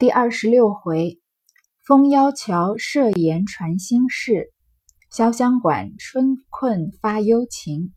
[0.00, 1.20] 第二十六回，
[1.84, 4.50] 风妖桥设言传心事，
[5.12, 7.92] 潇湘馆春困发幽情。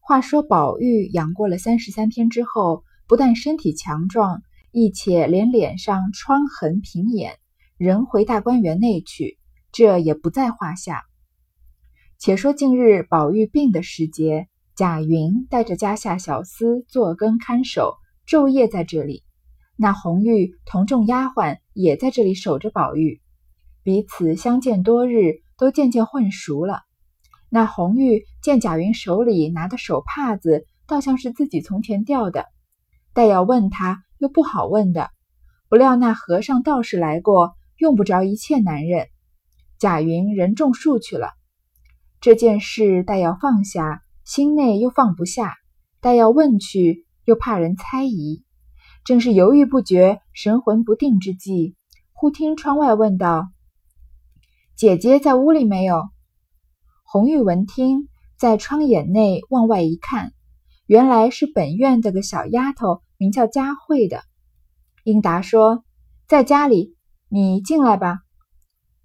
[0.00, 4.42] 话说宝玉养过了三十三天之后，不但身体强壮，
[4.72, 7.38] 亦且连脸上疮痕平掩，
[7.76, 9.38] 人回大观园内去，
[9.70, 11.04] 这也不在话下。
[12.18, 17.94] 且说近日宝玉病的时节，贾云带着家下小厮坐更看守，
[18.26, 19.22] 昼夜在这里。
[19.76, 23.20] 那红玉同众丫鬟也在这里守着宝玉，
[23.82, 26.80] 彼此相见多日，都渐渐混熟了。
[27.50, 32.46] 那红玉见贾云手里拿的手帕子，倒像是自己从前掉的，
[33.12, 35.10] 待要问他又不好问的。
[35.68, 39.08] 不料那和尚道士来过，用不着一切男人。
[39.78, 41.34] 贾云人种树去了，
[42.22, 45.50] 这件事待要放下，心内又放不下；
[46.00, 48.45] 待要问去，又怕人猜疑。
[49.06, 51.76] 正是犹豫不决、神魂不定之际，
[52.12, 53.46] 忽听窗外问道
[54.74, 56.08] ：“姐姐在屋里没有？”
[57.06, 60.32] 红玉闻听，在窗眼内往外一看，
[60.86, 64.24] 原来是本院的个小丫头，名叫佳慧的。
[65.04, 65.84] 应答说
[66.26, 66.96] ：“在家里，
[67.28, 68.18] 你进来吧。”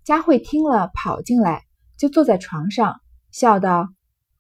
[0.04, 1.62] 佳慧听了，跑进来，
[1.96, 3.00] 就坐在床上，
[3.32, 3.88] 笑道：“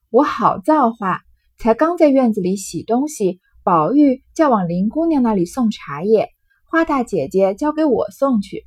[0.09, 1.21] 我好造化，
[1.59, 6.29] 才刚在院子里洗东西。”宝玉叫往林姑娘那里送茶叶，
[6.65, 8.65] 花大姐姐交给我送去。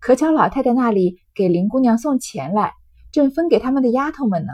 [0.00, 2.74] 可巧老太太那里给林姑娘送钱来，
[3.10, 4.52] 正分给他们的丫头们呢。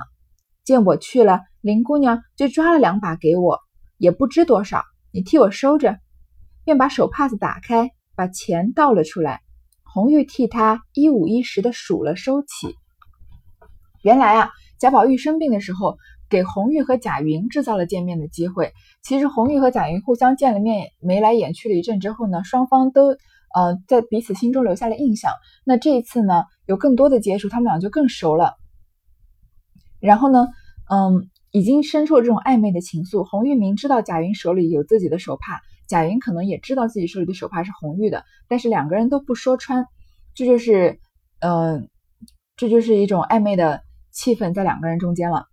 [0.65, 3.59] 见我去了，林姑娘就抓了两把给我，
[3.99, 5.99] 也不知多少，你替我收着。
[6.65, 9.41] 便把手帕子打开，把钱倒了出来。
[9.83, 12.77] 红玉替他一五一十的数了，收起。
[14.03, 15.97] 原来啊，贾宝玉生病的时候。
[16.31, 18.73] 给红玉和贾云制造了见面的机会。
[19.03, 23.09] 其实红玉和贾云互相见了面，眉来眼去了一阵之后呢，双方都
[23.55, 25.33] 呃在彼此心中留下了印象。
[25.65, 28.55] 那这一次呢，有更多的接触，他们俩就更熟了。
[29.99, 30.49] 然后呢，
[30.91, 33.25] 嗯，已经生出了这种暧昧的情愫。
[33.25, 39.85] 红玉明知道贾云手里有自己的手帕，贾云可能也知道自己手里的手帕是红玉的，但是两个人都不说穿，
[40.35, 41.01] 这就是，
[41.41, 41.89] 嗯，
[42.57, 43.83] 这就是一种暧昧的
[44.13, 45.50] 气氛在两个人中间了。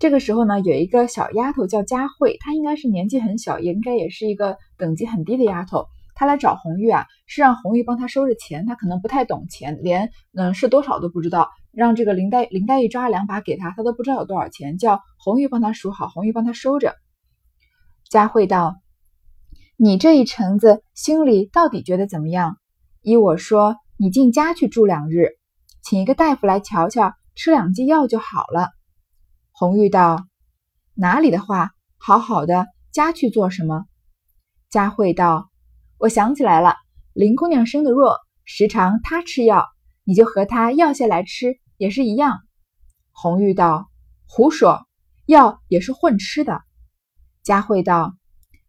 [0.00, 5.84] 这个时候呢，有一个小丫头叫佳慧，她应该是年纪很小，也应该也是一个等级很低的丫头。
[6.14, 8.64] 她来找红玉啊，是让红玉帮她收着钱。
[8.64, 11.50] 她可能不太懂钱，连嗯是多少都不知道。
[11.70, 16.94] 让这个林黛林黛玉抓了两把给她，她都不知道有多少钱，叫红玉帮她数好，红玉帮她收着。
[18.08, 18.76] 佳慧道
[19.76, 22.56] ：“你这一程子心里到底觉得怎么样？
[23.02, 25.32] 依我说，你进家去住两日，
[25.82, 28.70] 请一个大夫来瞧瞧，吃两剂药就好了。”
[29.60, 30.26] 红玉道
[30.96, 33.84] ：“哪里的话，好好的家去做什么？”
[34.70, 35.50] 佳慧道
[36.00, 36.76] ：“我想起来了，
[37.12, 38.16] 林姑娘生的弱，
[38.46, 39.66] 时常她吃药，
[40.02, 42.40] 你就和她要下来吃，也是一样。”
[43.12, 43.90] 红玉道
[44.26, 44.86] ：“胡说，
[45.26, 46.62] 药也是混吃的。”
[47.44, 48.14] 佳慧道：“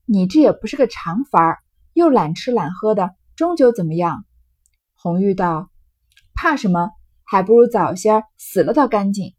[0.03, 1.59] 你这也不是个常法儿，
[1.94, 4.25] 又懒吃懒喝的，终究怎么样？”
[4.94, 5.69] 红玉道
[6.35, 6.90] ：“怕什么？
[7.24, 9.34] 还不如早些死了倒干净。”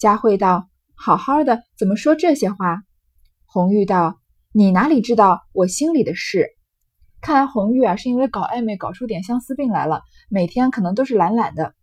[0.00, 0.70] 佳慧道。
[0.98, 2.82] 好好的，怎么说这些话？
[3.44, 4.18] 红玉道
[4.52, 6.48] ：“你哪里知道我心里的事？
[7.20, 11.74] 看来红玉啊，是因为搞暧昧搞出点相思病来了，每天可能都是懒懒的。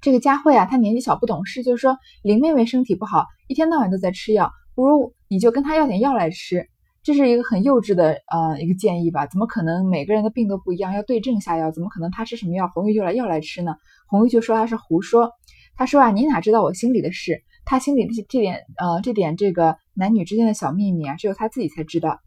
[0.00, 6.68] 这个佳慧啊，她年纪小不懂事，就是说林妹妹身体不好，一天到晚都在吃药，不如你就跟她要点药来吃。
[7.04, 9.26] 这是一个很幼稚的呃一个建议吧？
[9.26, 11.70] 怎么可能每个人的病都不一样，要对症下药？
[11.70, 13.76] 怎么可能她吃什么药，红玉就来要来吃呢？
[14.06, 15.30] 红玉就说她是胡说。
[15.76, 22.20] 她说啊，你哪知道我心里的事？”他心里这这点呃这点这个男女之间的小秘密啊，只有他自己才知道。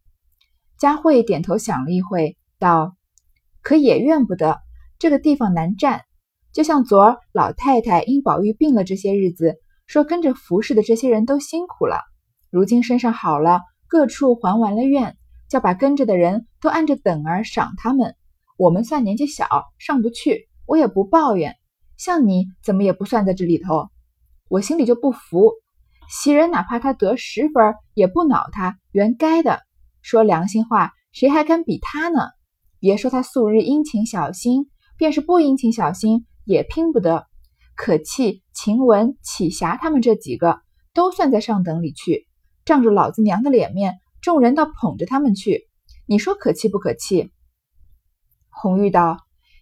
[0.78, 2.96] 佳慧点头想了一会，道
[3.62, 4.60] ：“可也怨不得，
[5.00, 6.02] 这个地方难占。
[6.52, 9.56] 就像昨儿老太太因宝玉病了这些日子，
[9.88, 12.00] 说跟着服侍的这些人都辛苦了，
[12.50, 15.18] 如今身上好了，各处还完了愿，
[15.50, 18.16] 叫把跟着的人都按着等儿赏他们。
[18.58, 19.48] 我们算年纪小，
[19.80, 21.56] 上不去，我也不抱怨。
[21.98, 23.90] 像你怎么也不算在这里头。”
[24.48, 25.54] 我心里就不服，
[26.10, 29.62] 袭人哪怕他得十分，也不恼他，原该的。
[30.02, 32.30] 说良心话，谁还敢比他呢？
[32.80, 37.26] 别说他素日殷勤小心，便是不殷勤小心，也拼不得。
[37.76, 40.60] 可气晴雯、启霞他们这几个，
[40.94, 42.28] 都算在上等里去，
[42.66, 45.68] 仗着老子娘的脸面，众人倒捧着他们去。
[46.06, 47.32] 你说可气不可气？
[48.50, 49.18] 红玉道：“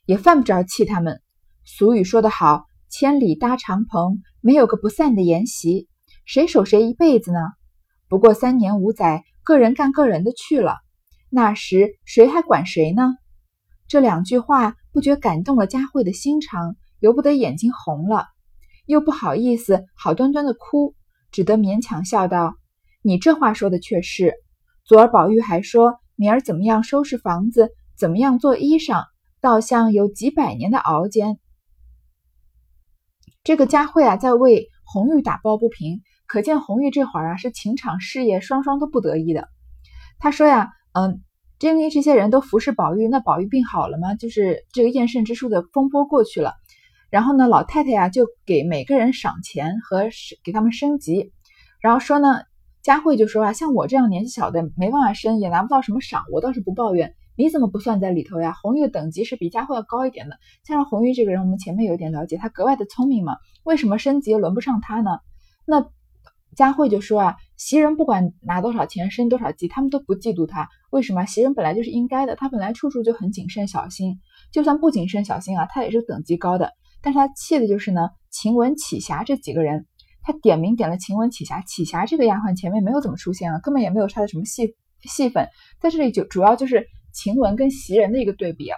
[0.05, 1.21] 也犯不着气他们。
[1.63, 2.65] 俗语说得好。”
[2.95, 5.87] 千里搭长棚，没有个不散的筵席，
[6.25, 7.39] 谁守谁一辈子呢？
[8.09, 10.79] 不过三年五载，个人干个人的去了，
[11.29, 13.15] 那时谁还管谁呢？
[13.87, 18.25] 这两句话不觉感动了佳慧的心肠，由不得眼睛红了，
[18.85, 20.93] 又不好意思好端端的哭，
[21.31, 22.55] 只得勉强笑道
[23.01, 24.33] ：“你这话说的却是。
[24.83, 29.05] 昨儿宝玉还说明儿怎么样收拾房子，怎么样做衣裳，
[29.39, 31.39] 倒像有几百年的熬煎。”
[33.43, 39.49] 这个佳慧啊，在为红玉打抱不平，可见红玉这会儿啊是情场事业双双都不得意的。
[40.17, 41.19] 他说呀，嗯，
[41.59, 44.15] 因为这些人都服侍宝玉，那宝玉病好了吗？
[44.15, 46.53] 就是这个验肾之术的风波过去了，
[47.09, 50.05] 然后呢，老太太呀就给每个人赏钱和
[50.45, 51.33] 给他们升级，
[51.81, 52.43] 然后说呢，
[52.81, 57.13] 佳慧就说啊，像我这样年纪小的没办法升，也拿不到什么赏，我倒是不抱怨。
[57.35, 58.53] 你怎么不算在里头呀？
[58.61, 60.37] 红玉的等级是比佳慧要高一点的。
[60.63, 63.37] 加上红玉这个人，我们前面有点了解，她格外的聪明嘛。
[63.63, 65.19] 为什么升级轮不上她呢？
[65.65, 65.89] 那
[66.55, 70.69] 佳慧就说啊，袭人不管拿多少钱升多少级，他们都不嫉妒她。
[70.91, 71.25] 为什么？
[71.25, 74.19] 袭人本来就是应该的，她本来处处就很谨慎小心。
[74.51, 76.71] 就算不谨慎小心啊，她也是等级高的。
[77.01, 79.87] 但是她气的就是呢，晴雯、启霞这几个人，
[80.21, 81.61] 她点名点了晴雯、启霞。
[81.61, 85.47] 启霞这个丫鬟前面没有怎么出现啊，根本也没有她的什么戏戏份，
[85.81, 86.85] 在这里就主要就是。
[87.13, 88.77] 晴雯跟袭人的一个对比啊，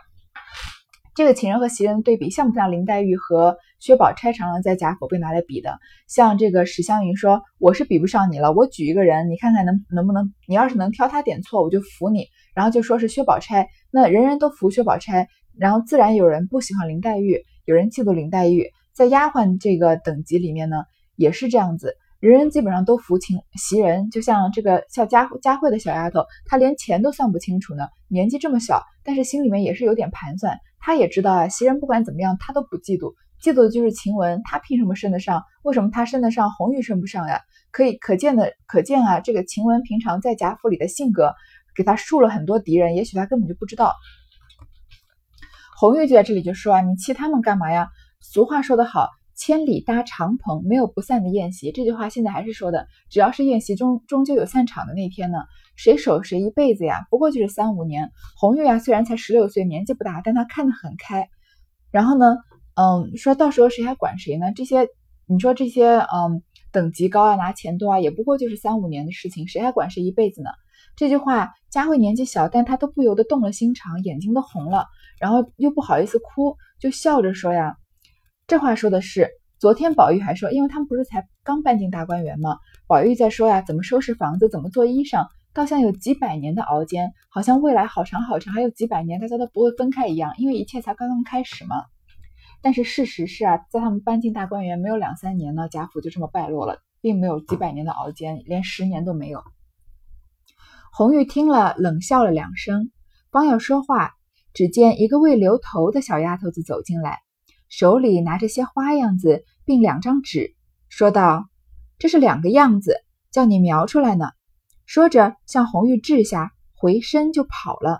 [1.15, 5.79] 这个晴雯和袭人的对比像不像林黛玉和薛宝钗常常在贾府被拿来比的？
[6.07, 10.33] 像这个史湘云说：“我是比不上你了，我举一个人，你看看能能不能？
[10.47, 15.27] 你要是能挑他点错，我就服你。”然后就说是薛宝钗，那人人都服薛宝钗，
[15.57, 18.69] 然后自然有人不喜欢林黛玉，有人嫉妒林黛玉。
[18.93, 20.83] 在丫鬟这个等级里面呢，
[21.15, 21.95] 也是这样子。
[22.25, 27.87] 人人基本上都服秦袭人，就像这个叫佳佳慧的小丫头，她连钱都算不清楚呢。
[28.07, 30.57] 年纪这么小，但是心里面也是有点盘算。
[30.79, 33.13] 她也知道啊，袭人不管怎么样，她都不嫉妒，
[33.43, 34.41] 嫉妒的就是晴雯。
[34.43, 35.43] 她凭什么升得上？
[35.61, 37.41] 为什么她升得上，红玉升不上呀？
[37.69, 41.35] 可以可见的，可见啊，这个晴雯平常在贾府里的性格，
[41.75, 42.95] 给她树了很多敌人。
[42.95, 43.93] 也许她根本就不知道。
[45.79, 47.89] 红玉就在这里就说啊，你气他们干嘛呀？
[48.19, 49.11] 俗话说得好。
[49.35, 51.71] 千里搭长棚，没有不散的宴席。
[51.71, 55.39] 这句话现在还是说的，只要是宴席终终究有散场的那天呢。
[55.75, 57.05] 谁守谁一辈子呀？
[57.09, 58.11] 不过就是三五年。
[58.37, 61.27] 红玉啊，虽然才十六岁，年纪不大，但她看得很开。
[61.91, 62.37] 然后呢，
[62.75, 64.53] 嗯，说到时候谁还管谁呢？
[64.55, 64.87] 这些
[65.25, 66.41] 你说这些，嗯，
[66.71, 70.49] 等级高啊，拿钱多啊，也不过就是三五年的事情，谁还管谁一辈子呢？
[70.95, 74.85] 这句话，佳慧年纪小，但她都不由得动了心肠，眼睛都红了，
[75.19, 77.75] 然后又不好意思哭，就笑着说呀。
[78.47, 79.27] 这话说的是，
[79.57, 82.59] 昨天宝玉还说，因为他们不是才刚搬进大观园吗？
[82.85, 91.75] 宝玉在说呀，怎么收拾房子，怎么做衣裳，倒像有几百年的熬煎，好像未来好长好长，还有几百年大家都不会分开一样，因为一切才刚刚开始嘛。
[92.61, 99.43] 但是事实是啊，在他们搬进大观园没有两三年呢，贾府就这么败落了，并没有几百年的熬煎，连十年都没有。
[100.91, 102.91] 红玉听了，冷笑了两声，
[103.31, 104.11] 方要说话，
[104.53, 107.24] 只见一个未留头的小丫头子走进来。
[107.77, 110.55] 手里拿着些花样子，并两张纸，
[110.87, 111.49] 说道
[111.99, 112.95] ：“这是两个样子，
[113.31, 114.27] 叫你描出来呢。”
[114.87, 117.99] 说着，向红玉掷下，回身就跑了。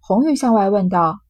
[0.00, 1.20] 红玉向外问道：“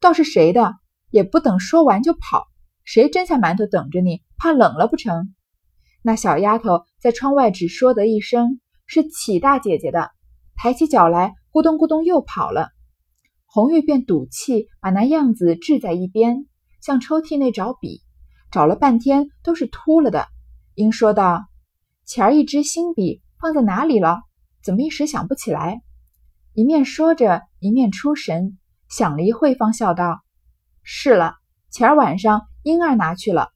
[0.00, 0.76] 倒是谁的？”
[1.12, 2.46] 也不等说完就跑，
[2.84, 4.22] 谁蒸下馒头等着你？
[4.38, 5.34] 怕冷了不成？
[6.00, 10.10] 那小丫头在窗外只说得一声：“是启大姐姐的。”
[10.56, 12.70] 抬起脚来，咕咚咕咚又跑了。
[13.44, 16.46] 红玉便赌气，把那样子掷在一边。
[16.80, 18.02] 向抽屉内找笔，
[18.50, 20.28] 找了半天都是秃了的。
[20.74, 21.46] 英说道
[22.06, 24.22] ：“前儿一支新笔放在哪里了？
[24.62, 25.82] 怎么一时想不起来？”
[26.54, 28.58] 一面说着，一面出神，
[28.88, 30.20] 想了一会，方笑道
[30.82, 31.36] ：“是了，
[31.70, 33.50] 前儿晚上英儿拿去了。”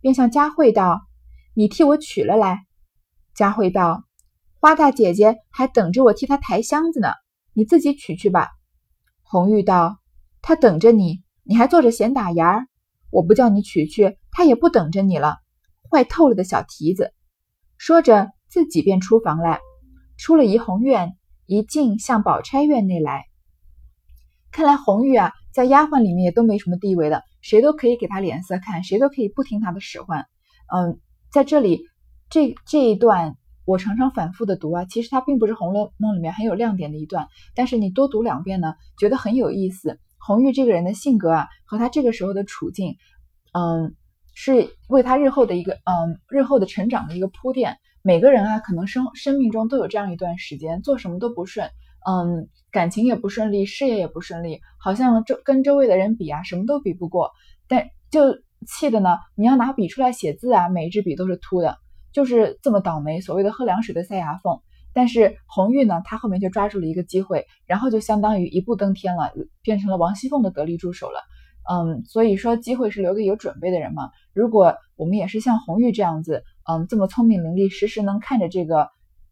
[0.00, 1.00] 便向佳慧道
[1.54, 2.66] ：“你替我取了来。”
[3.34, 4.04] 佳慧道
[4.60, 7.08] ：“花大姐姐还等着我替她抬箱子呢，
[7.52, 8.50] 你自己取去吧。”
[9.22, 9.98] 红玉道
[10.42, 12.66] ：“她等着你。”你还坐着闲打牙儿，
[13.10, 15.36] 我不叫你取去，他也不等着你了。
[15.90, 17.12] 坏透了的小蹄子！
[17.76, 19.60] 说着，自己便出房来，
[20.16, 23.24] 出了怡红院，一进向宝钗院内来。
[24.50, 30.24] 看来红玉啊，在丫鬟里面也都没什么地位的，谁都可以给她脸色看，谁都可以不听她的使唤。
[30.74, 30.98] 嗯，
[31.30, 31.82] 在这里，
[32.30, 33.36] 这这一段
[33.66, 40.00] 我常常反复的读啊，其实它并不是《红楼梦》里面很有亮点的一段，但是你多读两遍呢，觉得很有意思。
[40.26, 42.96] 红玉这个人的性格啊，和他这个时候的处境，
[43.52, 43.94] 嗯，
[44.34, 47.76] 是为他日后的一个嗯日后的成长的一个铺垫。
[48.00, 51.70] 每个人啊，可能生生命中都有这样一段时间，做什么都不顺，
[52.06, 57.30] 嗯，感情也不顺利，事业也不顺利，好像周跟周围的人比啊，什么都比不过。
[57.68, 58.20] 但就
[58.66, 61.78] 气的呢，你要拿笔出来写字啊，每一支笔都是秃的，
[62.12, 63.20] 就是这么倒霉。
[63.20, 64.58] 所谓的喝凉水的塞牙缝。
[64.94, 71.20] 但是红玉呢，她后面就抓住了一个机会，然后就相当于一步登天了，变成了王熙凤的得力助手了。
[71.68, 74.10] 嗯，所以说机会是留给有准备的人嘛。
[74.32, 78.88] 如果我们也是像红玉这样子，嗯，这么聪明伶俐，时时能看着这个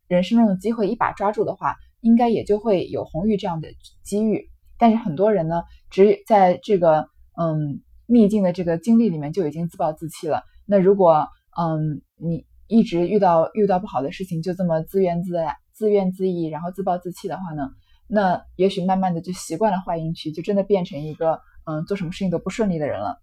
[0.09, 3.69] 人生中的机会一把抓住的话，应该也就会有红玉这样的
[4.03, 4.49] 机遇。
[4.79, 7.09] 但是很多人呢，只在这个
[7.41, 10.43] 嗯逆境的这个经历里面就已经自暴自弃了。
[10.67, 12.45] 那如果嗯你。
[12.73, 17.69] 一直遇到遇到不好的事情，就这么自怨自艾、自怨自艾，然后自暴自弃的话呢，
[18.09, 23.19] 那也许慢慢的就习惯了坏运气，就真的变成一个嗯做什么事情都不顺利的人了。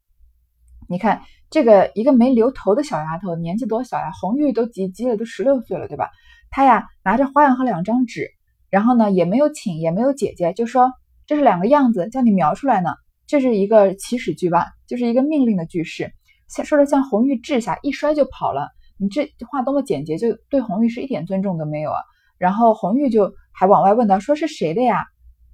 [0.88, 4.12] 你看这个一个没留头的小丫头，年纪多小呀？
[4.22, 6.12] 红玉都及笄了，都十六岁了，对吧？
[6.52, 8.30] 她呀拿着花样和两张纸，
[8.70, 10.92] 然后呢也没有请，也没有姐姐，就说
[11.26, 12.92] 这是两个样子，叫你描出来呢。
[13.26, 16.14] 这是一个起始句吧，就是一个命令的句式，
[16.48, 18.70] 像说着像红玉掷下，一摔就跑了。
[19.02, 22.02] 你这话多么简洁，就对红玉是一点尊重都没有啊！
[22.38, 25.06] 然后红玉就还往外问道：“说是谁的呀？”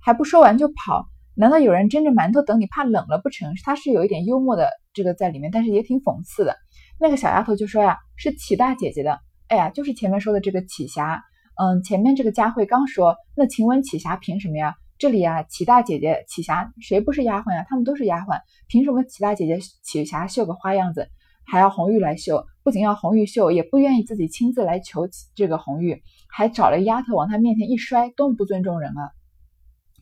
[0.01, 3.53] 还不说完就跑，难道有人蒸着馒头等你，怕冷了不成？
[3.63, 6.55] 他是有一点幽默的这个在里面，但是也挺讽刺的。
[6.99, 11.23] 那个小丫头就说呀：“是启大姐姐的。”哎呀，就是前面说的这个启霞。
[11.55, 14.75] 嗯，前面这个佳慧刚说，那晴雯、启霞凭什么呀？
[14.97, 17.65] 这里啊，启大姐姐、启霞谁不是丫鬟呀？
[17.69, 21.07] 他们都是丫鬟，凭什么启大姐姐、启霞绣个花样子？
[21.45, 29.11] 还要红玉来绣，不仅要红玉绣，也不愿意自己亲自来求这个红玉，还找了丫头往他面前一摔，多么不尊重人啊！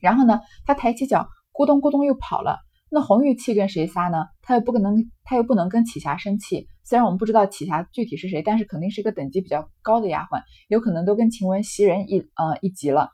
[0.00, 2.56] 然后呢，他抬起脚，咕咚咕咚又跑了。
[2.90, 4.24] 那红玉气跟谁撒呢？
[4.40, 6.66] 他又不可能，他又不能跟启霞生气。
[6.84, 13.10] 虽然我们不知道启霞具体是谁，但是肯定是个等级比较高的丫鬟，有可能都跟晴雯、袭人一呃一级了。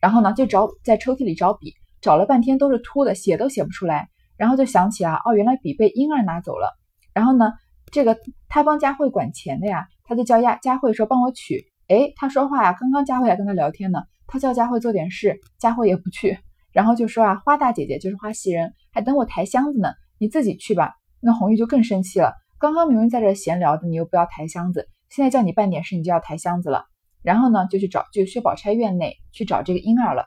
[0.00, 4.08] 然后呢，就找在抽屉里找笔，找了半天都是秃的，写都写不出来。
[4.36, 6.76] 然后就想起啊，哦，原来笔被婴儿拿走了。
[7.14, 7.52] 然后呢？
[7.90, 8.18] 这个
[8.48, 11.70] 他帮佳慧管钱的呀，他就叫丫佳慧说帮我取。
[11.88, 16.38] 哎，他说话呀，刚刚佳慧还跟他聊天呢，他叫佳慧做点事，佳慧也不去，
[16.70, 20.94] 然后就说啊，花大姐姐就是花袭人，还等我抬箱子呢，你自己去吧。
[21.20, 26.84] 那红玉就更生气了，刚刚明明在这闲聊的，你又不要抬箱子，现在叫你办点事，你就要抬箱子了。
[27.22, 30.26] 然后呢，就去找就薛宝钗院内去找这个婴儿了。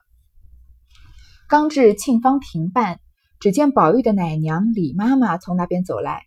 [1.47, 2.99] 刚至沁芳亭畔，
[3.39, 6.23] 只见宝玉的奶娘李妈妈从那边走来。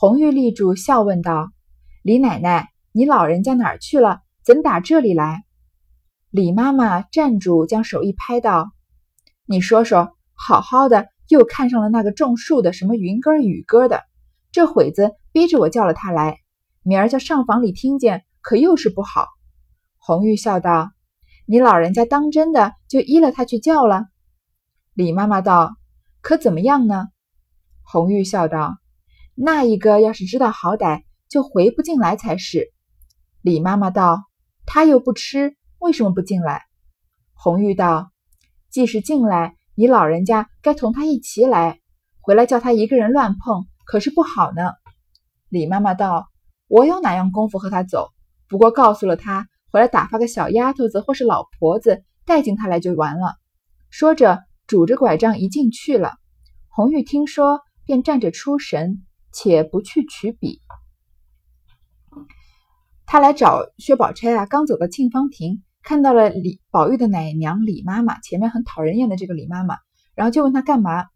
[0.00, 1.52] 红玉立住，笑问道
[2.00, 4.22] ：“李奶奶，你老人家哪儿去了？
[4.42, 5.44] 怎打这里来？”
[6.32, 8.72] 李妈妈站住，将手一拍，道
[9.44, 14.02] ：“你说说，好好的又看上了那个种树的，什么云根雨根的，
[14.52, 16.38] 这会子逼着我叫了他来，
[16.82, 19.26] 明儿叫上房里听见，可又是不好。”
[20.00, 20.92] 红玉笑道
[21.44, 24.06] ：“你老人家当真的就依了他去叫了？”
[24.96, 25.76] 李妈妈道
[26.22, 27.08] ：“可怎么样呢？”
[27.84, 28.78] 红玉笑道。
[29.34, 32.72] 那一个要是知道好歹，就回不进来才是。
[33.42, 34.24] 李妈妈道
[34.66, 36.64] ：“他又不吃，为什么不进来？”
[37.32, 38.10] 红玉道
[38.70, 41.80] ：“即使进来，你老人家该同他一起来，
[42.20, 44.72] 回来叫他一个人乱碰，可是不好呢。”
[45.48, 46.28] 李妈妈道
[46.68, 48.10] ：“我有哪样功夫和他走？
[48.46, 53.36] 不过告诉了他，回来打发个小丫头子或是老婆子带进他来就完了。”
[53.88, 56.14] 说着，拄着拐杖一进去了。
[56.68, 59.02] 红玉听说，便站着出神。
[59.32, 60.60] 且不去取笔，
[63.06, 64.46] 他来找薛宝钗啊。
[64.46, 69.76] 刚走到沁芳亭，看到了李宝玉的奶娘李妈妈，前面很讨人厌的这个李妈妈，
[70.14, 71.06] 然后就问他干嘛。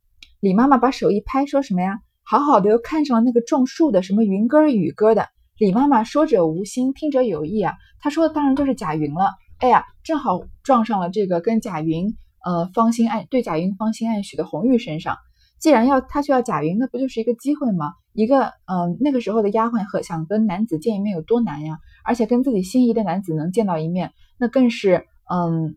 [0.40, 2.00] 李妈妈把手一拍，说什么呀？
[2.23, 5.28] 好好的又看上了那个种树的，什么云根雨根的。
[5.56, 7.75] 李妈妈说者无心，听者有意啊。
[8.00, 9.30] 她说的当然就是贾云了。
[9.59, 15.16] 哎呀，正好撞上了这个跟贾云呃芳心暗对贾云芳心暗许的红玉身上。
[15.64, 17.94] 既然要他去要贾云，那不就是一个机会吗？
[18.12, 21.78] 一个嗯，那个时候的丫鬟和想跟男子见一面有多难呀？
[22.04, 25.75] 而且跟自己心仪的男子能见到一面，那更是嗯，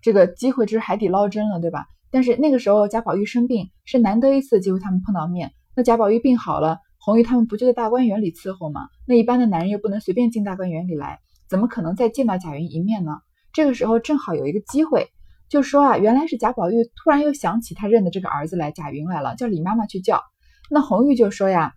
[0.00, 1.84] 这个机会之海底捞针了，对吧？
[2.10, 5.52] 但是那个时候贾宝玉生病，是难得一次机会，他们碰到面。
[5.74, 8.88] 那贾宝玉病好了，红玉他们不就在大观园里伺候吗？
[9.06, 13.18] 那一般的男人又不能随便进大观园里来，怎么可能再见到贾云一面呢？
[13.52, 15.08] 这个时候正好有一个机会，
[15.48, 20.22] 就说啊，原来是贾宝玉突然又想起他认的这个儿子来，贾云来了，叫李妈妈去叫。
[20.70, 21.74] 那红玉就说呀。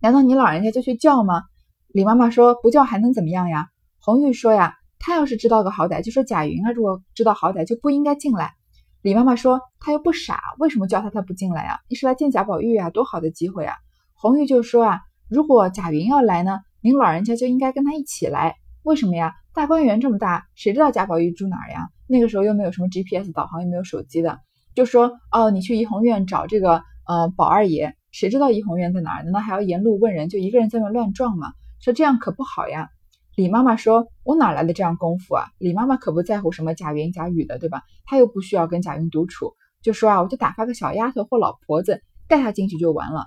[0.00, 1.44] 难道你老人家就去叫吗？
[1.88, 3.68] 李妈妈说不叫还能怎么样呀？
[4.00, 8.52] 红玉说呀，他要是知道个好歹，就说贾云啊，如果知道好歹就不应该进来。
[9.00, 11.80] 李妈妈说他又不傻，为什么叫他他不进来呀？
[11.88, 13.74] 你是来见贾宝玉呀，多好的机会啊！
[14.12, 15.00] 红玉就说啊，
[15.30, 18.56] 如果贾云要来呢，您老人家就应该跟他一起来。
[18.82, 19.32] 为什么呀？
[19.54, 21.88] 大观园这么大，谁知道贾宝玉住哪儿呀？
[22.06, 24.40] 那个时候又没有什么 GPS 导航，又没有手机的，
[24.74, 27.94] 就说哦，你去怡红院找这个呃宝二爷。
[28.12, 29.24] 谁知道怡红院在哪儿？
[29.24, 30.28] 难道还要沿路问人？
[30.28, 31.52] 就一个人在那乱撞吗？
[31.80, 32.88] 说这样可不好呀。
[33.34, 37.82] 李妈妈说：“我哪来的这样功夫啊？”李妈妈可不在乎什么贾云、贾雨的，对吧？
[38.04, 43.26] 她又不需要跟贾云独处，就说啊，我就打发个小丫头或老婆子带她进去就完了。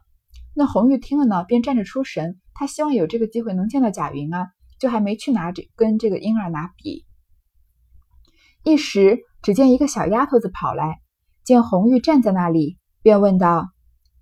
[0.55, 4.47] 那红玉听了呢，便站着出神，她希望有这个机会能见到贾云啊，
[4.79, 7.03] 就还没去拿这跟这个婴儿拿笔。
[8.67, 10.99] 一时，只见一个小丫头子跑来，
[11.45, 13.69] 见红玉站在那里，便问道：“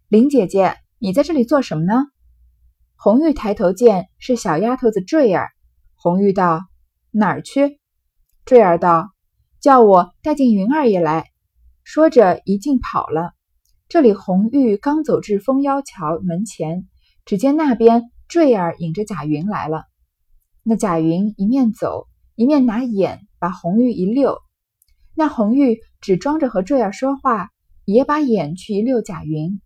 [0.07, 2.05] 林姐姐，你在这里做什么呢？”
[2.95, 5.49] 红玉抬头见是小丫头子坠儿，
[5.95, 6.61] 红玉道
[7.09, 7.79] ：“哪儿去？”
[8.45, 9.09] 坠儿道
[9.59, 11.25] ：“叫我带进云儿爷来。”
[11.83, 13.31] 说着一径跑了。
[13.89, 16.87] 这里红玉刚走至枫腰桥门前，
[17.25, 19.85] 只见那边坠儿引着贾云来了。
[20.61, 23.21] 那贾云一面走，一面拿眼。
[23.45, 24.39] 把红玉一溜，
[25.13, 27.51] 那红玉只装着和坠儿说话，
[27.83, 29.61] 也把眼去一溜贾云。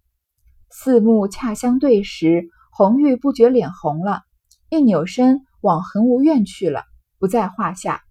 [0.69, 4.23] 四目恰相对时，红玉不觉脸红了，
[4.69, 6.83] 一扭身往恒无院去了，
[7.19, 8.01] 不在话下。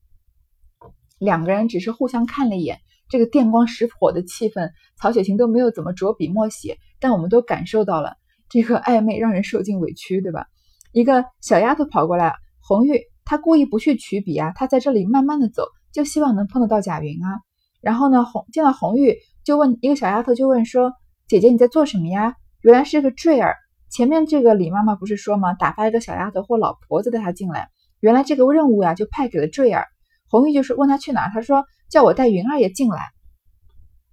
[1.19, 2.79] 两个人只是互相看了一眼，
[3.11, 8.15] 这个电光石火的气氛，曹雪芹都没有怎么着笔墨写，但我们都感受到了
[8.49, 10.47] 这个暧昧，让人受尽委屈，对吧？
[10.93, 13.03] 一个小丫头跑过来，红玉。
[13.29, 17.41] 他故意不去取笔啊，他在这里慢慢的走，就希望能碰得到贾云啊。
[17.83, 20.95] 然后呢，红见到红玉，就问一个小丫头，就问说
[21.29, 23.55] ：“姐姐你在做什么呀？”原来是个坠儿。
[23.91, 25.53] 前面这个李妈妈不是说吗？
[25.53, 27.69] 打发一个小丫头或老婆子带她进来。
[28.01, 29.85] 原来这个任务呀，就派给了坠儿。
[30.31, 33.03] 红玉就是问她去哪，儿，她说叫我带云儿也进来。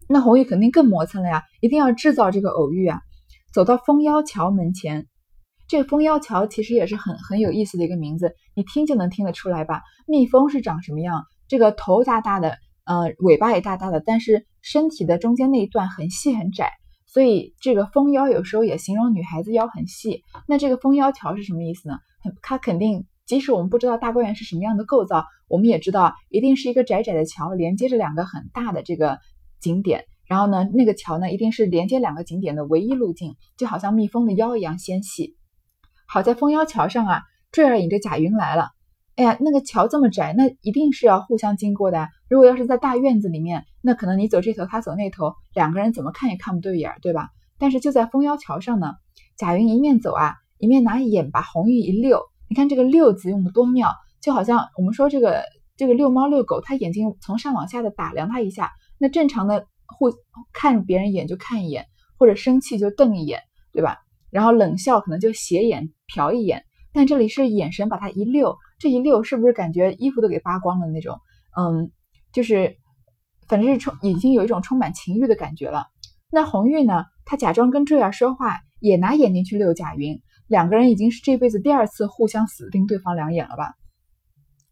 [0.09, 2.99] 那红玉肯定更磨蹭了呀，一定要制造这个偶遇啊。
[3.53, 5.07] 走到枫腰桥门前。
[5.67, 9.81] 这个蜂腰桥其实也是很很有意思的一个名字，你听就能听得出来吧？
[10.07, 11.23] 蜜蜂是长什么样？
[11.47, 16.71] 这个头大大的，呃，尾巴也大大的，但是身体的中间那一段很细很窄，
[17.07, 20.21] 所以这个蜂腰有时候也形容女孩子腰很细。
[20.47, 21.97] 那这个蜂腰桥是什么意思呢？
[22.41, 29.19] 它肯定，即使我们不知道大观园是什么样的构造，我们也知道一定是一个窄窄的桥，连接着两个很大的这个
[29.59, 30.05] 景点。
[30.27, 35.35] 然后呢，那个桥呢，一定是连接两个景点的唯一路径，就好像蜜蜂的腰一样纤细。
[36.05, 38.69] 好在枫腰桥上啊，坠儿引着贾云来了。
[39.15, 42.09] 哎呀，那个桥这么窄，那一定是要互相经过的。
[42.29, 47.29] 如果要是在大院子里面，那可能你走这头，他走那头，两个人怎么看也看不对眼，对吧？
[47.57, 48.95] 但是就在枫腰桥上呢，
[49.37, 52.21] 贾云一面走啊，一面拿眼把红玉一溜。
[52.49, 53.89] 你看这个“溜”字用的多妙，
[54.21, 55.43] 就好像我们说这个
[55.77, 58.73] 这个遛猫遛狗，他眼睛从上往下的打量他一下。
[58.97, 60.11] 那正常的互
[60.51, 61.85] 看别人一眼就看一眼，
[62.17, 63.39] 或者生气就瞪一眼，
[63.71, 63.99] 对吧？
[64.35, 71.21] 然后冷笑可能就斜眼瞟一眼，但这里是眼神把他一溜，这一溜是不是感觉衣服都给扒光了那种？
[71.57, 71.89] 嗯，
[72.33, 72.75] 就是
[73.47, 75.85] 反正是充已经有一种充满情欲的感觉了。
[76.29, 77.05] 那红玉呢？
[77.23, 83.75] 她假装跟坠儿说话，也拿眼睛去溜贾云，两个人已经是这辈子第二次互相死盯对方两眼了吧？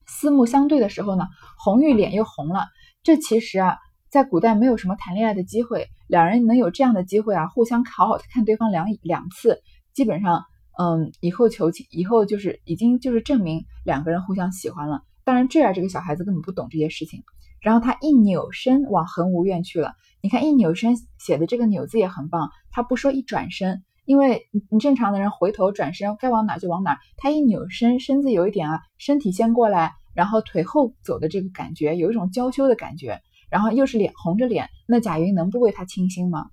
[0.05, 1.25] 四目相对的时候呢，
[1.57, 2.65] 红玉脸又红了。
[3.01, 3.77] 这其实啊。
[4.09, 9.63] 在古代没有什么谈恋爱的机会，两人能有这样的机会啊，互相好好看对方两两次，
[9.95, 10.43] 基本上，
[10.77, 15.01] 嗯，以后求亲，以后就是已经就是证明两个人互相喜欢了。
[15.23, 17.23] 当然，这样这个小孩子根本不懂这些事情。
[17.61, 19.93] 然后他一扭身往恒无院去了。
[20.21, 33.19] 你看一扭身写的这个扭字也很棒，他不说一转身，因为你正常的人回头转身该往哪就往哪，他一扭身，身子有一点啊，身体先过来，然后腿后走的这个感觉，有一种娇羞的感觉。
[33.53, 36.47] 然后又是脸红着脸，那贾云能不为他倾心吗？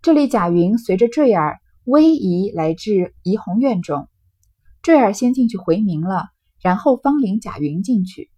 [0.00, 4.06] 这里贾云随着坠儿逶移来至怡红院中，
[4.80, 6.28] 坠儿先进去回明了，
[6.62, 8.30] 然后方领贾云进去。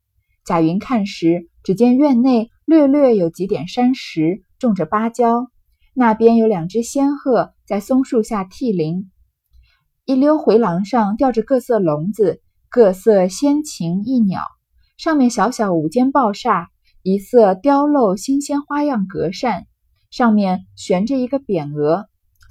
[0.42, 5.48] 贾云看时，只见院内略略有几点山石，种着芭蕉，
[5.92, 9.10] 那边有两只仙鹤在松树下涕零。
[10.06, 14.40] 一溜回廊上吊着各色笼子，各色仙禽异鸟，
[14.96, 16.70] 上面小小五间抱厦。
[17.08, 19.68] 一色雕镂新鲜花样格扇，
[20.10, 22.08] 上面悬着一个匾额，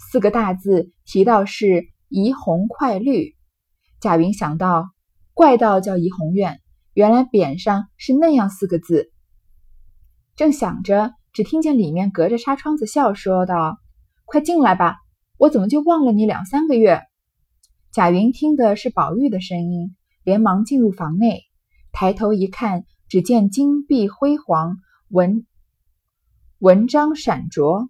[0.09, 3.35] 四个大字提到是“怡红快绿”。
[3.99, 4.91] 贾云想到，
[5.33, 6.61] 怪道叫怡红院，
[6.93, 9.11] 原来匾上是那样四个字。
[10.37, 13.77] 正想着，只听见里面隔着纱窗子笑说道
[14.23, 14.95] ：“快进来吧，
[15.37, 17.01] 我怎么就忘了你两三个月？”
[17.91, 21.41] 贾云听的是宝玉的声音，连忙进入房内，
[21.91, 22.85] 抬头一看。
[23.07, 24.77] 只见金碧辉煌，
[25.09, 25.45] 文
[26.57, 27.89] 文章闪着，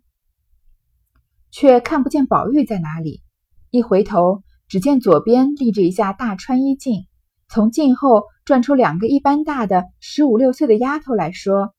[1.52, 3.22] 却看不见宝玉在哪里。
[3.70, 7.06] 一回头，只见左边立着一架大穿衣镜，
[7.48, 11.74] 从镜后转出两个一般大的十五六岁的丫头来说：“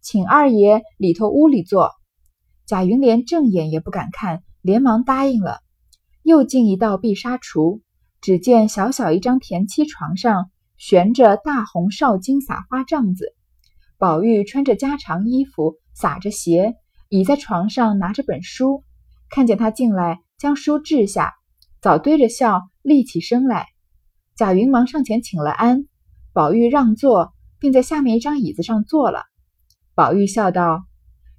[0.00, 1.92] 请二爷里头屋里坐。”
[2.64, 5.60] 贾云连正眼也不敢看，连忙答应了。
[6.22, 7.80] 又进一道碧纱橱，
[8.20, 10.50] 只见小小一张田七床上。
[10.78, 13.34] 悬着大红少巾撒花帐子。
[13.98, 16.76] 宝玉穿着家常衣服，撒着鞋，
[17.08, 18.84] 倚在床上拿着本书。
[19.28, 21.34] 看见他进来，将书置下，
[21.82, 23.66] 早堆着笑，立起身来。
[24.36, 25.86] 贾云忙上前请了安，
[26.32, 29.24] 宝玉让座，并在下面一张椅子上坐了。
[29.94, 30.84] 宝玉笑道：“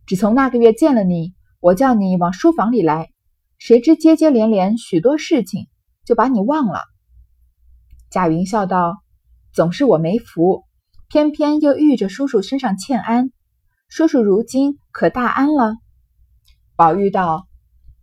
[0.06, 3.10] 只从那个月见了你，我叫你往书房里来，
[3.58, 5.68] 谁知接接连连许多事情，
[6.04, 6.82] 就把你忘了。”
[8.12, 8.98] 贾云笑道
[9.60, 10.64] ：“总是我没福，
[11.10, 13.30] 偏偏又遇着叔叔身上欠安。
[13.90, 15.76] 叔叔如今可大安了？”
[16.78, 17.46] 宝玉道。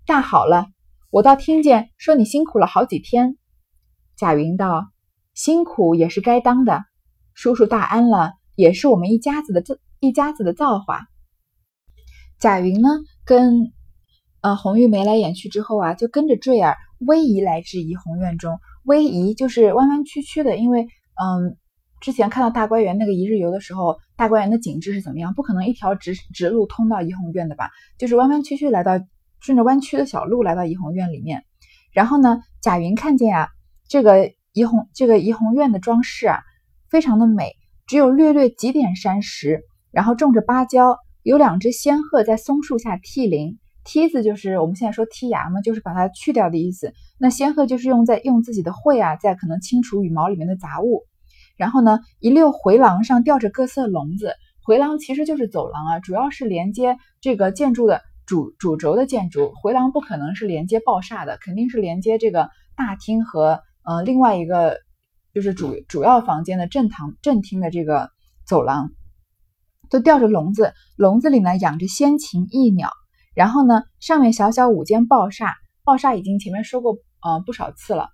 [0.04, 0.66] 大好了，
[1.08, 3.38] 我倒听见说你辛苦了好几天。
[4.18, 4.90] 贾云道
[5.32, 6.84] ：“辛苦也是该当的，
[7.32, 9.64] 叔叔大安了，也是我们一家子的
[9.98, 11.06] 一家子的造化。”
[12.38, 12.90] 贾云呢，
[13.24, 13.72] 跟
[14.42, 18.58] 呃红玉眉来眼去之后啊，就跟着坠儿逶迤来至怡红院中。
[18.84, 20.86] 逶迤就是弯弯曲曲的，因为
[21.20, 21.56] 嗯，
[22.00, 25.34] 之前看到大观园那个一日游的时候，大观园的景致是怎么样？
[25.34, 27.70] 不可能一条直直路通到怡红院的吧？
[27.98, 29.00] 就是弯弯曲曲来到。
[29.38, 31.44] 顺着弯曲的小路来到怡红院里面，
[31.92, 33.48] 然后呢，贾云看见啊，
[33.86, 36.40] 这个怡红这个怡红院的装饰啊，
[36.88, 37.52] 非常的美，
[37.86, 39.60] 只有略略几点山石，
[39.92, 46.92] 然后种着芭蕉，有两只仙鹤在松树下涕零，梯子就是我们现在说剔牙嘛，就是把它去掉的意思。
[47.18, 51.04] 那仙鹤就是用在用自己的喙啊，在可能清除羽毛里面的杂物。
[51.56, 58.02] 然后呢，一溜回廊上吊着各色笼子，回廊其实就是走廊啊，主要是连接这个建筑的。
[58.26, 64.78] 主主轴的建筑回廊不可能是连接抱厦的，肯定是连接这个大厅和呃另外一个
[65.32, 68.10] 就是主主要房间的正堂正厅的这个
[68.44, 68.90] 走廊，
[69.90, 72.90] 都吊着笼子，笼子里呢养着仙禽异鸟，
[73.36, 78.08] 然后呢上面小小五间爆厦，爆厦已经前面说过呃不少次了，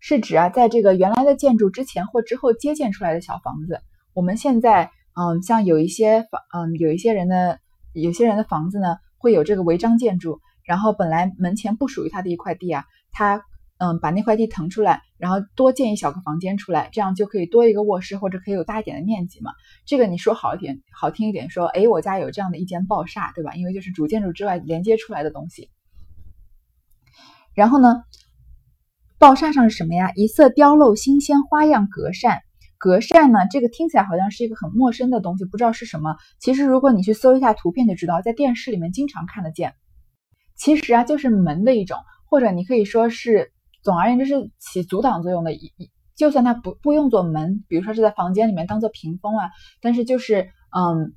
[0.00, 3.80] 是指啊在这个原来的建筑之前或之后接建出来的小房子。
[4.12, 7.60] 我们现在嗯像有一些房嗯有一些人的
[7.92, 8.96] 有些人的房子呢。
[9.20, 13.42] 会有这个违章建筑，然后本来门前不属于他的一块地啊，他
[13.78, 19.52] 嗯把那块地腾出来，然后多建一小个房间出来，这样就可以多一个卧室或者可以有大一点的面积嘛。
[19.84, 23.54] 这个你说好一点，好听一点说，哎，我家有这样的一间抱厦，对吧？
[23.54, 25.70] 因为就是主建筑之外连接出来的东西。
[27.54, 28.04] 然后呢，
[29.18, 30.12] 抱厦上是什么呀？
[30.14, 32.38] 一色雕镂新鲜花样格扇。
[32.80, 33.40] 格扇呢？
[33.50, 36.14] 这个听起来好像是一个很陌生的东西，不知道是什么。
[36.38, 39.74] 其实如果你去搜一下图片就知道，在电视里面经常看得见。
[40.56, 41.98] 其实啊，就是门的一种，
[42.30, 43.50] 或者你可以说是，
[43.88, 45.54] 总而言之是起阻挡作用的。
[45.54, 49.48] 一一就算它不不用做门，比如说是在房间里面当做屏风啊，
[49.80, 51.14] 但是就是嗯，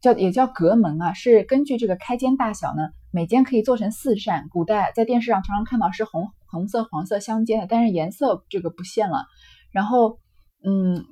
[0.00, 4.46] 叫也叫隔门啊，是根据这个开间大小呢，每间可以做成四扇。
[4.48, 9.24] 古代在电视上常常看到是红红色、黄色相间的，但是颜色这个不限了。
[9.72, 10.20] 然后。
[10.66, 11.04] 嗯，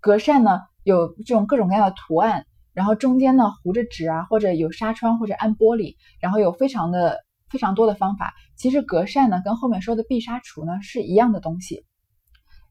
[0.00, 7.18] 隔扇呢有这种各种各样的图案，然后中间呢糊着纸啊，或者有纱窗，或者安玻璃，然后有非常的
[7.50, 8.32] 非常多的方法。
[8.56, 11.84] 其实隔扇呢跟后面说的碧纱橱呢是一样的东西，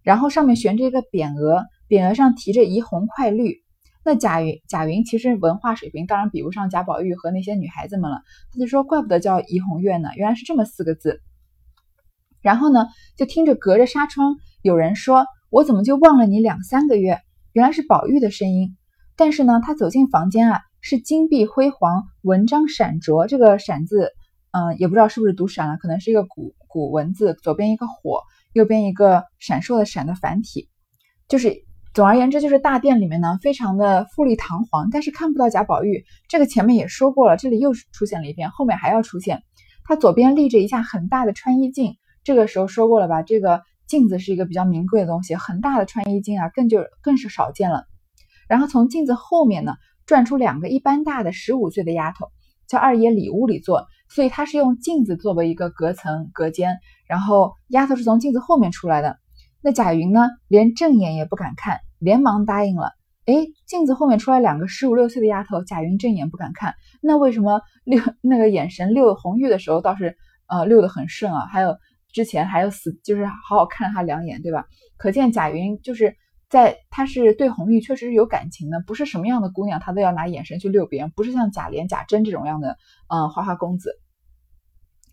[0.02, 3.58] 然后上面悬着一个匾额，匾额上提着怡红快绿。
[4.04, 11.22] 那贾云贾云其实文化水平当然比不上贾宝玉和那些女孩子们了，他就说怪不得叫怡红院呢，原来是这么四个字。
[12.42, 12.88] 然后呢
[13.18, 15.26] 就听着隔着纱窗有人说。
[15.52, 17.22] 我怎么就忘了你两三个月？
[17.54, 18.78] 原来是宝玉的声音。
[19.16, 23.26] 但是呢，他走进房间啊，是金碧辉煌，文章闪着。
[23.26, 24.12] 这个“闪”字，
[24.52, 28.22] 嗯，也不知道是不是读“闪”了，可能是一个古古文字，左边一个火，
[28.54, 30.70] 右边一个闪烁的“闪”的繁体。
[31.28, 36.04] 就是总而言之，就是大殿里面呢，非常的富丽堂皇，但是看不到贾宝玉。
[36.28, 39.44] 这个前面也说过了，这里又出现了一遍，后面还要出现。
[39.84, 43.22] 他左边立着一架很大的穿衣镜，这个时候说过了吧？
[43.22, 43.62] 这个。
[43.90, 47.86] 镜子是一个比较名贵的东西，很大的穿衣镜啊，更就更是少见了。
[48.48, 49.74] 然后从镜子后面呢，
[50.06, 52.28] 转出两个一般大的十五岁的丫头，
[52.68, 59.18] 叫二爷里屋里坐，所以他是用镜子作为一个隔层隔间，然后丫头是从镜子后面出来的。
[59.62, 62.92] 那贾云呢，连正眼也不敢看，连忙答应了。
[63.26, 63.36] 哎，
[63.68, 70.18] 镜子后面出来两个十五六岁的丫头，贾云正眼不敢看，那为什么六那个眼神六红玉的时候倒是
[70.48, 71.46] 呃六得很顺啊？
[71.48, 71.78] 还有。
[72.12, 74.66] 之前还有死，就是好好看了他两眼，对吧？
[74.98, 76.16] 可见贾云就是
[76.50, 82.76] 在他是对红玉确实是有感情的，不是什么样的姑娘他都要拿眼神去遛别人，不是像贾琏、贾珍这种样的
[83.08, 83.92] 嗯花花公子。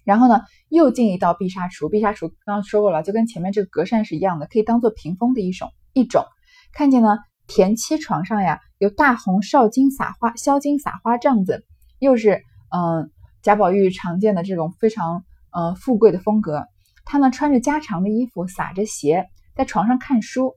[0.03, 6.25] 然后呢，又进一道碧纱橱，碧纱橱刚刚说过了，就跟前面这个隔扇是一样的，可以当做屏风的一种一种。
[6.73, 11.67] 看见呢，田七床上呀有大红少金撒花、销金撒花帐子，
[11.99, 13.11] 又是嗯
[13.43, 16.65] 贾宝玉常见的这种非常呃富贵的风格。
[17.05, 20.55] 他呢穿着家常的衣服，撒着鞋，在床上看书。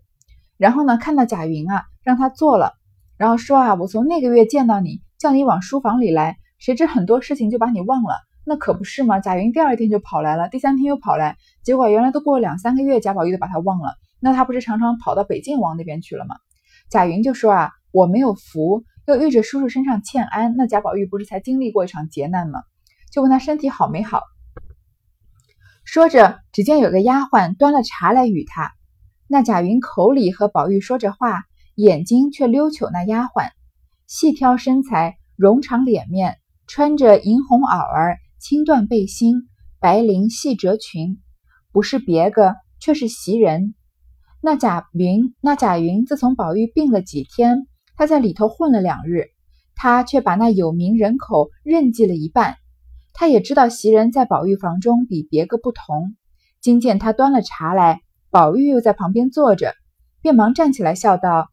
[0.60, 2.74] 然后呢，看到贾云啊，让他坐了，
[3.18, 8.16] 然后说啊，我从那个月见到你，叫你往书房里来，谁知很多事情就把你忘了。
[8.46, 9.22] 那可不是吗？
[9.22, 13.94] 贾云第二天就跑来了，第三天又跑来，结果原来都过了两三个月，贾宝玉都把他忘了。
[14.20, 16.36] 那他不是常常跑到北静王那边去了吗？
[16.90, 20.58] 贾云就说啊，我没有福，又遇着叔叔身上欠安。
[20.58, 22.64] 那贾宝玉不是才经历过一场劫难吗？
[23.14, 24.24] 就问他身体好没好。
[25.86, 28.74] 说着，只见有个丫鬟端了茶来与他。
[29.32, 31.44] 那贾云口里和宝玉说着话，
[31.76, 33.52] 眼睛却溜瞅那丫鬟，
[34.08, 38.18] 细挑身材，容长脸面，穿着银红袄儿。
[38.40, 41.20] 青缎背心，白绫细褶裙，
[41.72, 43.76] 不是别个，却是袭人。
[44.42, 49.28] 那贾云，那贾云自从宝玉病了几天，他在里头混了两日，
[49.76, 52.56] 他却把那有名人口认记了一半。
[53.14, 56.16] 他也知道袭人在宝玉房中比别个不同。
[56.62, 59.74] 今见他端了茶来，宝玉又在旁边坐着，
[60.22, 61.50] 便忙站起来笑道：“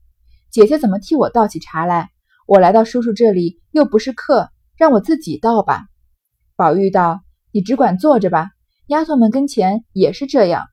[0.52, 2.10] 姐姐怎么替我倒起茶来？
[2.46, 5.86] 我来到叔叔这里又不是客，让我自己倒吧。”
[6.54, 8.50] 宝玉道：“你只管坐着吧，
[8.88, 10.66] 丫头们跟前也是这样。”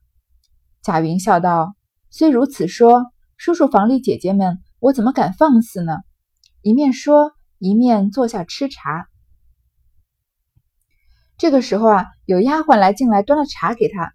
[0.84, 1.76] 贾云笑道
[2.12, 3.06] ：“虽如此说，
[3.38, 5.98] 叔叔房里姐姐们，我怎么敢放肆呢？”
[6.62, 9.08] 一面说，一面坐下吃茶。
[11.38, 14.14] 这个时候啊，有丫鬟来进来，端了茶给他。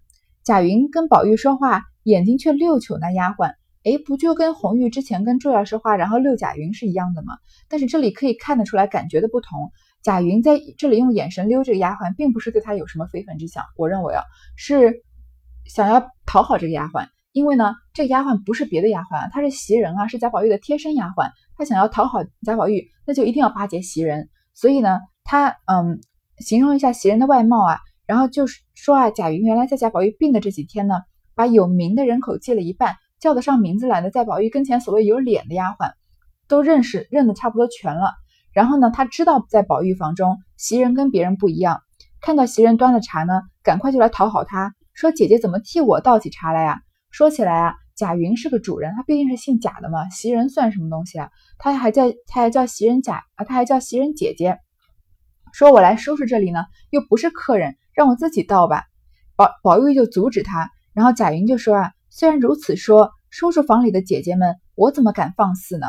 [0.49, 3.53] 贾云跟宝玉说话，眼睛却溜瞅那丫鬟。
[3.83, 7.35] 哎，不就跟红玉之前跟坠儿说话，然后溜贾云是一样的吗？
[7.69, 9.69] 但是这里可以看得出来感觉的不同。
[10.01, 13.63] 贾云在这里用眼神溜这个丫鬟，并不是对他有什么非分之想。
[13.77, 14.23] 我认为啊，
[14.55, 15.03] 是
[15.67, 21.29] 想要讨好这个丫鬟，因为呢，这个丫鬟不是别的丫鬟啊，她是袭人啊，是贾宝玉的贴身丫鬟。
[21.55, 24.29] 他想要讨好贾宝玉，那就一定要巴结袭人。
[24.55, 26.01] 所以呢，他嗯，
[26.39, 31.01] 形容一下袭人的外貌啊，然后就是说啊，贾云原来在贾宝玉病的这几天呢，
[31.35, 35.91] 把有名的人口借了一半，叫得上名字来的，在宝玉跟前所谓有脸的丫鬟，
[36.47, 38.13] 都认识认得差不多全了。
[38.53, 41.81] 然后呢，他知道在宝玉房中，袭人跟别人不一样。
[42.21, 46.79] 看到袭人端了茶呢，赶快就来讨好他，说：“姐姐怎么替我倒起茶来呀？”
[47.11, 51.29] 说起来啊，贾云是个主人，他毕竟是姓贾的嘛，袭人算什么东西啊？
[51.57, 54.57] 他还叫他还叫袭人贾啊，他还叫袭人姐姐。
[55.51, 58.85] 说我来收拾这里呢，又不是客人，让我自己倒吧。
[59.35, 65.87] 宝宝玉就阻止他，然后贾云就说啊，虽然如此说，叔叔房里的姐姐们，我怎么敢放肆呢？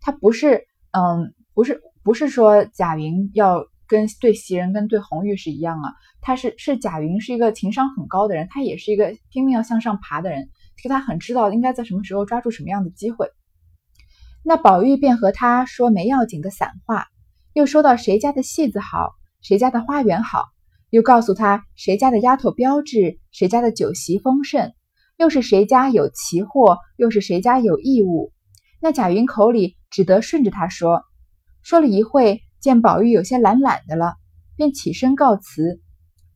[0.00, 1.80] 他不是，嗯，不是。
[2.02, 13.28] 不是说贾云要跟对袭人跟对红玉是一样啊，他是是贾云是一个情商很高的人，他也是一个拼命要向上爬的人，是他很知道应该在什么时候抓住什么样的机会。
[14.42, 17.08] 那宝玉便和他说没要紧的散话，
[17.54, 19.10] 又说到谁家的戏子好，
[19.42, 20.46] 谁家的花园好，
[20.90, 24.72] 又告诉他谁家的丫头标致，谁家的酒席丰盛，
[25.16, 28.32] 又是谁家有奇货，又是谁家有异物。
[28.80, 31.04] 那贾云口里只得顺着他说。
[31.62, 34.14] 说了一会，见宝玉有些懒懒的了，
[34.56, 35.80] 便起身告辞。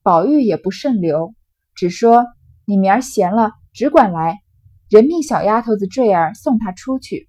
[0.03, 1.35] 宝玉也不甚留，
[1.75, 2.27] 只说
[2.67, 4.41] ：“你明儿闲了，只管来，
[4.91, 7.29] 人命小丫头子坠儿送他出去。”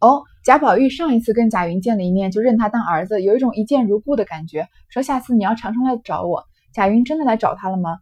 [0.00, 4.68] 哦，贾宝玉上一次跟贾云见了一面，就认他当儿子，有一种一见如故的感觉。
[4.88, 6.44] 说下次你要常常来找我。
[6.72, 7.98] 贾云真的来找他了吗？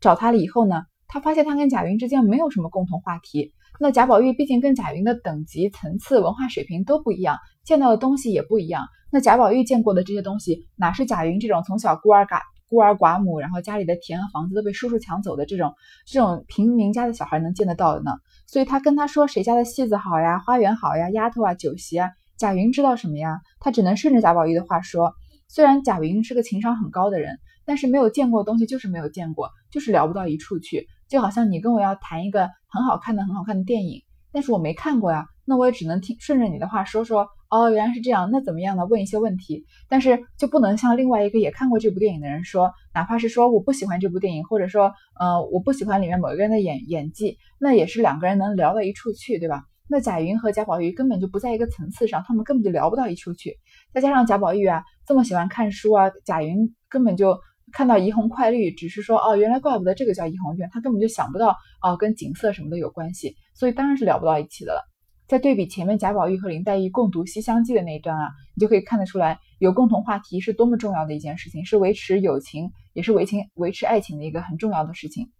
[0.00, 3.52] 找他了以后呢，他发现他跟贾云之间没有什么共同话题。
[3.78, 8.88] 那贾宝玉毕竟跟贾云的等级、层次、文化水平都不一样，见到的东西也不一样。
[9.12, 15.74] 那贾宝玉见过的这些东西，哪是贾云这种从小孤儿寡孤儿寡母，然后家里的田和房子都被叔叔抢走的这种
[16.06, 18.10] 这种平民家的小孩能见得到的呢？
[18.46, 23.40] 所以他跟他说谁家的戏子好呀，花园好呀，丫头啊，酒席啊，贾云知道什么呀？
[23.60, 25.14] 他只能顺着贾宝玉的话说。
[25.48, 30.88] 虽然贾云是个情商很高的人，但是没有见过的东西就是没有见过，就是聊不到一处去。
[31.08, 34.02] 就好像你跟我要谈一个很好看的、很好看的电影，
[34.32, 37.28] 但是我没看过呀，那我也只能听顺着你的话说说。
[37.50, 38.86] 哦，原来是这样，那怎么样呢？
[38.86, 49.64] 问一些问题，但是就不能像另外一个也看过这部电影的人说，哪怕是说我不喜欢这部电影，或者说呃我不喜欢里面某一个人的演演技，那也是两个人能聊到一处去，对吧？
[49.88, 53.56] 那贾云和贾宝玉根本就不在一个层次上，他们根本就聊不到一处去。
[53.92, 57.38] 再加上贾宝玉啊这么喜欢看书啊，贾云根本就。
[57.72, 64.88] 看到怡红快绿，只是说哦，原来怪不得这个叫怡红院，他根本就想不到哦，跟景色什么的有关系，所以当然是聊不到一起的了。
[65.28, 75.32] 在对比前面贾宝玉和林黛玉共读《西厢记》的那一段啊，你就可以看得出来，有共同话题是多么重要的一件事情，是维持友情，也是维情维持爱情的一个很重要的事情。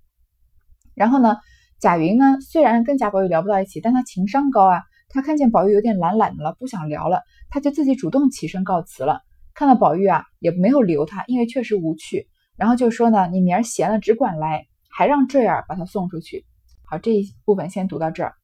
[0.94, 1.36] 然后呢，
[1.78, 9.20] 贾云呢虽然跟贾宝玉聊不到一起，但他情商高啊，他看见宝玉有点懒懒的了，不想聊了，他就自己主动起身告辞了。
[9.54, 12.26] 看到宝玉啊，也没有留他，因为确实无趣。
[12.56, 16.44] 然后就说呢，你明儿闲了只管来，还让坠儿把他送出去。
[16.86, 18.34] 好，这一部分先读到这儿。